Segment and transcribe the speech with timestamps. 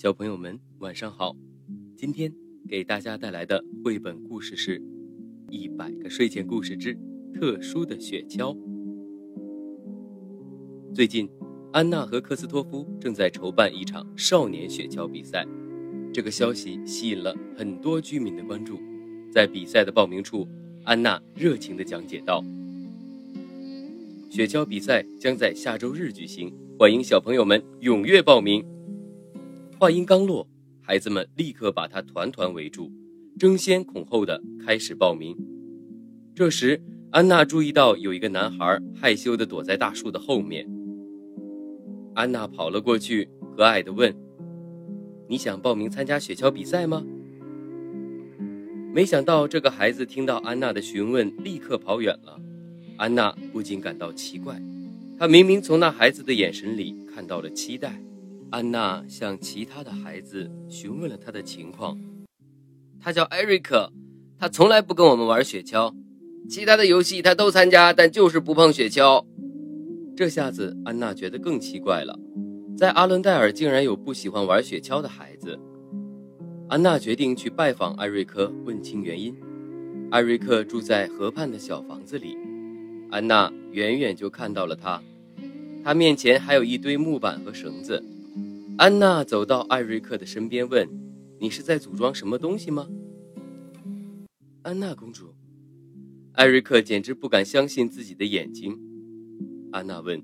[0.00, 1.34] 小朋友们，晚上好！
[1.96, 2.32] 今天
[2.68, 4.78] 给大家带来的绘本故事是
[5.50, 6.96] 《一百个睡前故事之
[7.34, 8.54] 特殊的雪橇》。
[10.94, 11.28] 最近，
[11.72, 15.44] 安娜和科斯托夫正在筹办一场少年雪橇比赛，
[16.12, 18.78] 这个消息吸引了很多居民的关注。
[19.32, 20.46] 在比赛的报名处，
[20.84, 22.44] 安娜热情地讲解道
[24.30, 28.64] ：“雪橇比赛将在下周日举行，欢迎小朋友们踊跃报名。”
[29.78, 30.44] 话音刚落，
[30.82, 32.90] 孩子们立刻把他团团围住，
[33.38, 35.36] 争先恐后的开始报名。
[36.34, 40.68] 这时，安娜注意到有一个男孩害羞的躲在大树的后面。
[42.12, 44.12] 安娜跑了过去，和蔼的问
[45.30, 47.06] ：“你想报名参加雪橇比赛吗？”
[48.92, 52.36] 没想到，这个孩子听到安娜的询问，立刻跑远了。
[52.96, 54.60] 安娜不禁感到奇怪，
[55.16, 58.02] 她明明从那孩子的眼神里看到了期待。
[58.50, 61.98] 安娜向其他的孩子询问了他的情况。
[62.98, 63.92] 他叫艾瑞克，
[64.38, 65.94] 他从来不跟我们玩雪橇，
[66.48, 69.24] 其他的游戏他都参加，但就是不碰雪橇。
[70.16, 72.18] 这下子安娜觉得更奇怪了，
[72.76, 75.58] 在阿伦戴尔竟然有不喜欢玩雪橇的孩子。
[76.68, 79.36] 安娜决定去拜访艾瑞克，问清原因。
[80.10, 82.36] 艾瑞克住在河畔的小房子里，
[83.10, 85.02] 安娜远远就看到了他，
[85.84, 88.02] 他面前还有一堆木板和绳子。
[88.78, 90.88] 安娜走到艾瑞克的身边，问
[91.40, 92.88] ：“你是在组装什么东西吗？”
[94.62, 95.34] 安娜公主，
[96.34, 98.78] 艾瑞克简直不敢相信自己的眼睛。
[99.72, 100.22] 安娜问：“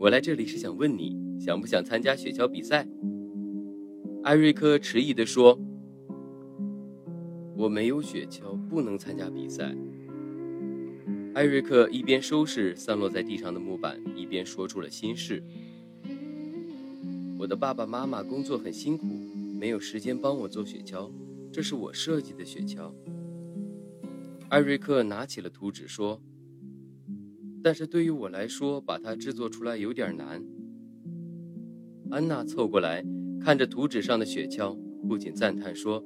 [0.00, 2.88] 我来这里是想问你，想不想参加雪橇比赛？”
[4.24, 5.60] 艾瑞克迟疑地说
[7.58, 9.70] ：“我没有雪橇，不能参加比赛。”
[11.34, 15.44] 艾瑞克一边收拾散落在地上的木板，一边说出了心事。
[17.44, 19.04] 我的爸爸妈妈工作很辛苦，
[19.60, 21.10] 没有时间帮我做雪橇。
[21.52, 22.90] 这是我设计的雪橇。
[24.48, 26.18] 艾瑞克拿起了图纸说
[27.62, 30.42] ：“但是对于我来说，把它制作出来有点难。”
[32.10, 33.04] 安娜凑过来，
[33.42, 34.74] 看着图纸上的雪橇，
[35.06, 36.02] 不仅赞叹说：“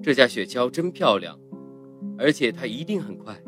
[0.00, 1.36] 这架雪橇真漂亮，
[2.16, 3.42] 而且它一定很快。”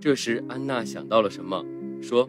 [0.00, 1.62] 这时，安娜想到了什么，
[2.00, 2.26] 说：“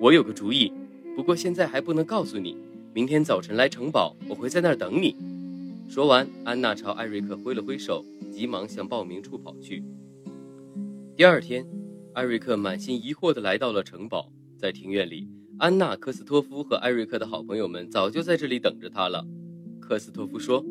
[0.00, 0.72] 我有个主意，
[1.14, 2.56] 不过现在还不能告诉你。”
[2.92, 5.14] 明天早晨来城堡，我会在那儿等你。
[5.88, 9.84] 说完，安娜朝艾瑞克挥了挥手，急忙向报名处跑去。
[11.16, 11.64] 第二天，
[12.14, 15.28] 艾瑞克满心疑惑地来到了城堡，在庭院里，
[15.58, 19.24] 安娜、科斯托夫和艾瑞克的好朋友们早就在这里等着他了。
[19.80, 20.64] 科斯托夫说：“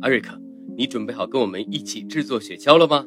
[0.00, 0.40] 艾瑞克，
[0.74, 3.06] 你准备好跟我们一起制作雪橇了吗？”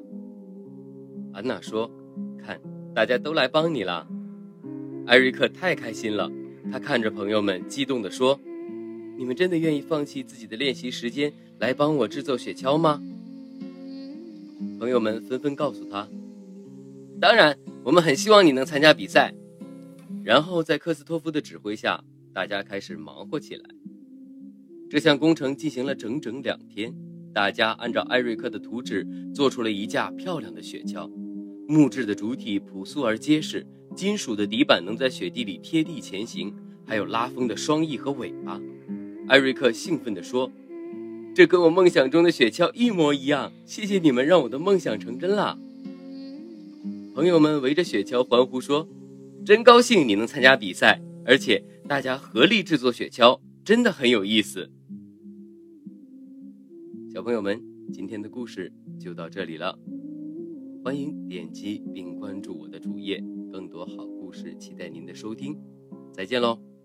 [1.34, 1.90] 安娜说
[2.38, 2.62] ：“看，
[2.94, 4.08] 大家都来帮你了。”
[5.08, 6.30] 艾瑞克太开心了。
[6.72, 8.40] 他看着朋友们，激动地说
[9.18, 13.02] ：“你们真的愿意放弃自己的练习时间来帮我制作雪橇吗？”
[14.80, 16.08] 朋友们纷纷告诉他
[17.20, 19.34] ：“当然，我们很希望你能参加比赛。”
[20.24, 23.64] 然后在科斯托夫的指挥下，大家开始忙活起来。
[24.90, 26.94] 这项工程进行了整整两天，
[27.34, 31.10] 大家按照艾瑞克的图纸做出了一架漂亮的雪橇。
[31.68, 33.66] 木质的主体朴素而结实。
[33.98, 36.54] 金属的底板能在雪地里贴地前行，
[36.86, 38.62] 还有拉风的双翼和尾巴。
[39.28, 40.52] 艾瑞克兴奋地说
[41.34, 43.52] ：“这跟我梦想中的雪橇一模一样！
[43.66, 45.58] 谢谢你们，让我的梦想成真了。”
[47.16, 48.88] 朋友们围着雪橇欢呼说
[49.44, 54.70] ：“真高兴你能参加比赛，而且大家合力制作雪橇，真的很有意思。”
[57.12, 57.60] 小朋友们，
[57.92, 59.76] 今天的故事就到这里了，
[60.84, 63.24] 欢迎点击并关注我的主页。
[63.52, 65.58] 更多好故事，期待您的收听，
[66.14, 66.77] 再见喽。